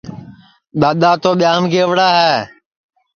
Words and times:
دؔادؔا 0.79 1.11
تو 1.21 1.31
ٻِہِیام 1.39 1.63
گئوڑا 1.71 2.07
ہے 2.19 2.35